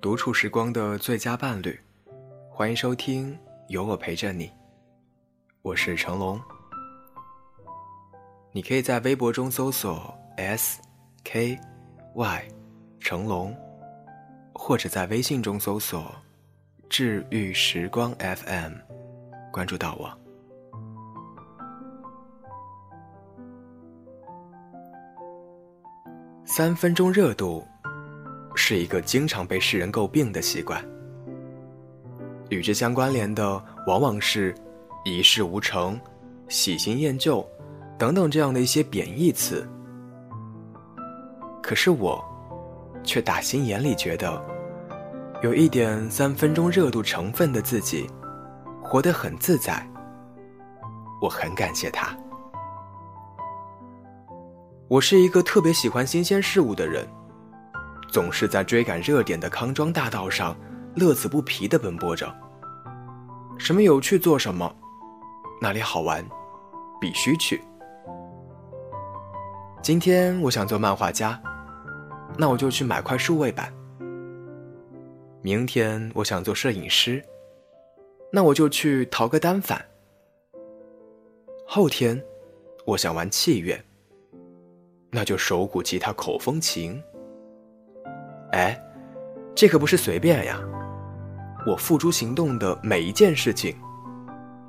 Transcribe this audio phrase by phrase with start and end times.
[0.00, 1.76] 独处时光的最佳伴侣，
[2.52, 3.34] 欢迎收听
[3.66, 4.46] 《有我陪着你》，
[5.60, 6.40] 我是成龙。
[8.52, 10.80] 你可以在微博中搜索 “s
[11.24, 11.58] k
[12.14, 12.44] y
[13.00, 13.52] 成龙”，
[14.54, 16.14] 或者在微信中搜索
[16.88, 18.74] “治愈时光 FM”，
[19.50, 20.16] 关注到我。
[26.44, 27.66] 三分钟热度。
[28.60, 30.84] 是一个经常被世人诟病的习惯，
[32.50, 34.52] 与之相关联的往往是
[35.06, 35.98] “一事无成
[36.50, 37.48] ”“喜新厌旧”
[37.96, 39.64] 等等这样的一些贬义词。
[41.62, 42.22] 可是我，
[43.04, 44.44] 却打心眼里觉得，
[45.40, 48.10] 有一点三分钟热度成分的自己，
[48.82, 49.88] 活得很自在。
[51.22, 52.14] 我很感谢他。
[54.88, 57.06] 我是一个特别喜欢新鲜事物的人。
[58.10, 60.56] 总是在追赶热点的康庄大道上，
[60.96, 62.34] 乐此不疲地奔波着。
[63.58, 64.74] 什么有趣做什么，
[65.60, 66.24] 哪里好玩，
[67.00, 67.60] 必须去。
[69.82, 71.40] 今天我想做漫画家，
[72.36, 73.72] 那我就去买块数位板。
[75.42, 77.22] 明天我想做摄影师，
[78.32, 79.84] 那我就去淘个单反。
[81.66, 82.20] 后天
[82.86, 83.80] 我想玩器乐，
[85.10, 87.00] 那就手鼓、吉他、口风琴。
[88.52, 88.80] 哎，
[89.54, 90.60] 这可不是随便呀！
[91.66, 93.76] 我付诸行动的每一件事情，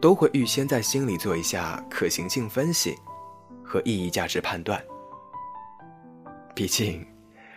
[0.00, 2.94] 都会预先在心里做一下可行性分析
[3.64, 4.82] 和意义价值判断。
[6.54, 7.06] 毕竟，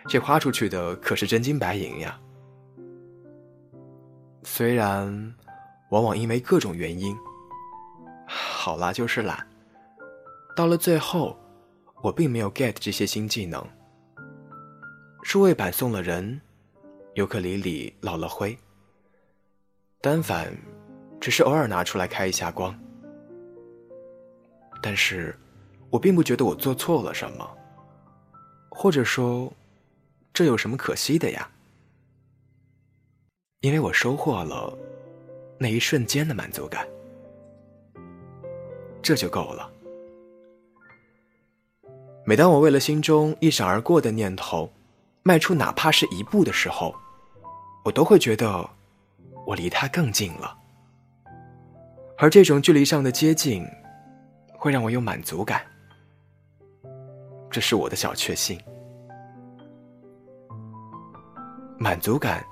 [0.07, 2.17] 这花出去的可是真金白银呀。
[4.43, 5.33] 虽然，
[5.89, 7.17] 往往因为各种原因，
[8.25, 9.45] 好啦，就是懒。
[10.55, 11.37] 到了最后，
[12.01, 13.61] 我并没有 get 这些新技能。
[15.25, 16.39] 数位板送了人，
[17.15, 18.55] 尤克里里落了灰。
[19.99, 20.55] 单反
[21.19, 22.79] 只是偶尔拿出来开一下光，
[24.83, 25.35] 但是
[25.89, 27.57] 我并不觉得我做错了什么，
[28.69, 29.51] 或者说，
[30.31, 31.49] 这有什么可惜的呀？
[33.61, 34.77] 因为我收获了
[35.57, 36.87] 那一瞬间的满足感，
[39.01, 39.71] 这就够了。
[42.23, 44.71] 每当我为了心中一闪而过的念头，
[45.27, 46.93] 迈出哪怕是一步的时候，
[47.83, 48.69] 我都会觉得
[49.43, 50.55] 我离他更近了。
[52.19, 53.65] 而这种距离上的接近，
[54.55, 55.63] 会让我有满足感，
[57.49, 58.55] 这是我的小确幸。
[61.79, 62.45] 满足感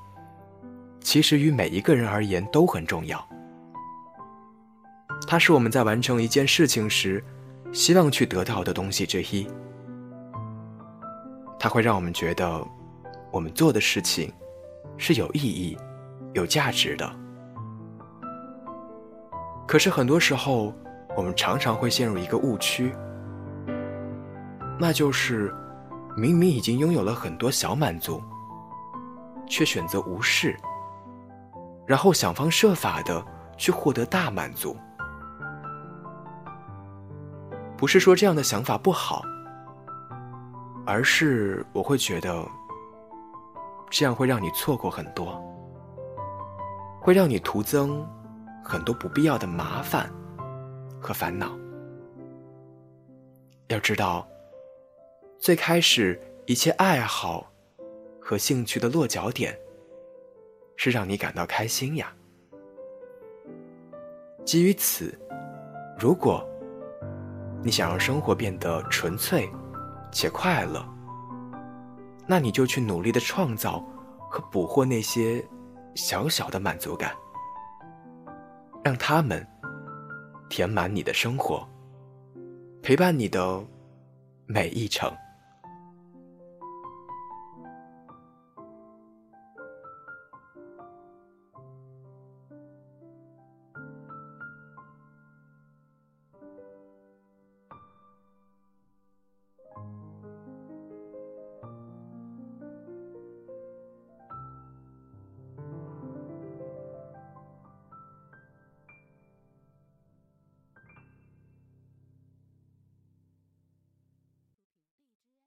[0.99, 3.23] 其实于每一个人而言都很重要，
[5.27, 7.23] 它是我们在完成一件事情时
[7.71, 9.47] 希望去得到的东西之一。
[11.63, 12.61] 它会让我们觉得，
[13.31, 14.29] 我们做的事情
[14.97, 15.77] 是有意义、
[16.33, 17.09] 有价值的。
[19.65, 20.75] 可是很多时候，
[21.15, 22.93] 我们常常会陷入一个误区，
[24.77, 25.55] 那就是
[26.17, 28.21] 明明已经拥有了很多小满足，
[29.47, 30.59] 却选择无视，
[31.87, 33.25] 然后想方设法的
[33.55, 34.75] 去获得大满足。
[37.77, 39.23] 不是说这样的想法不好。
[40.85, 42.45] 而是我会觉得，
[43.89, 45.41] 这样会让你错过很多，
[46.99, 48.05] 会让你徒增
[48.63, 50.11] 很多不必要的麻烦
[50.99, 51.57] 和烦恼。
[53.67, 54.27] 要知道，
[55.39, 57.49] 最开始一切爱好
[58.19, 59.57] 和兴趣的落脚点，
[60.75, 62.13] 是让你感到开心呀。
[64.43, 65.17] 基于此，
[65.97, 66.45] 如果
[67.63, 69.49] 你想让生活变得纯粹，
[70.13, 70.87] 且快乐，
[72.27, 73.83] 那你就去努力的创造
[74.29, 75.43] 和捕获那些
[75.95, 77.11] 小小的满足感，
[78.83, 79.45] 让他们
[80.49, 81.67] 填满你的生活，
[82.81, 83.61] 陪伴你的
[84.45, 85.11] 每一程。